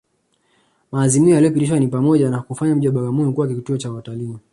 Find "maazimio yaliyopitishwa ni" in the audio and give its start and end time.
0.91-1.87